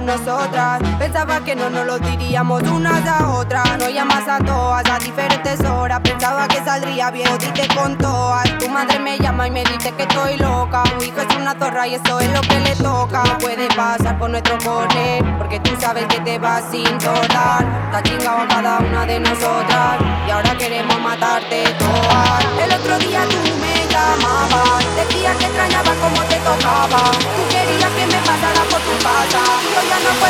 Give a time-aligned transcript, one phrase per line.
[0.00, 0.80] nosotras.
[0.98, 3.78] Pensaba que no nos lo diríamos unas a otras.
[3.78, 6.00] No llamas a todas a diferentes horas.
[6.00, 8.58] Pensaba que saldría bien, dite con todas.
[8.58, 10.82] Tu madre me llama y me dice que estoy loca.
[10.98, 13.22] Tu hijo es una zorra y eso es lo que le toca.
[13.24, 17.66] No puede pasar por nuestro corner, porque tú sabes que te vas sin total.
[17.86, 19.96] Está chingado a cada una de nosotras.
[20.26, 22.44] Y ahora queremos matarte todas.
[22.62, 24.84] El otro día tú me llamabas.
[24.96, 27.45] Decías que extrañaba como te tocaba.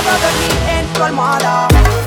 [0.03, 2.06] Puedo dormir en tu almohada.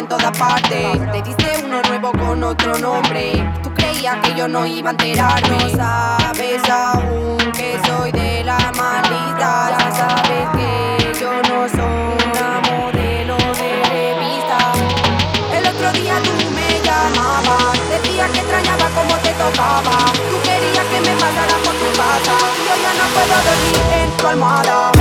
[0.00, 1.12] En todas partes.
[1.12, 3.32] Te diste uno nuevo con otro nombre.
[3.62, 5.58] Tú creías que yo no iba a enterarme.
[5.58, 9.50] No sabes aún que soy de la maldita.
[9.78, 14.58] Ya sabes que yo no soy una modelo de revista.
[15.56, 17.78] El otro día tú me llamabas.
[17.90, 19.96] Decías que extrañaba como te tocaba.
[20.30, 22.34] Tú querías que me pasara por tu casa.
[22.66, 24.99] Yo ya no puedo dormir en tu almohada.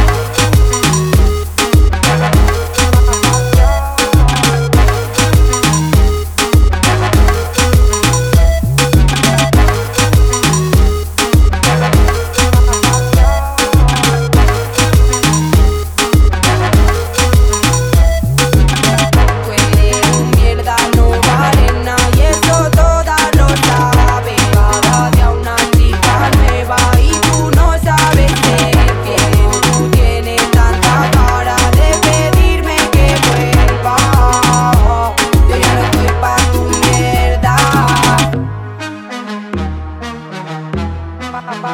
[41.59, 41.65] El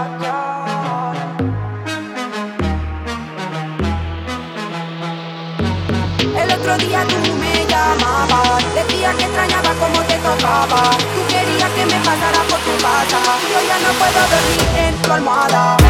[6.52, 10.90] otro día tú me llamabas, decías que extrañaba como te tocaba.
[10.90, 13.20] Tú querías que me pasara por tu casa.
[13.52, 15.85] Yo ya no puedo dormir en tu almohada.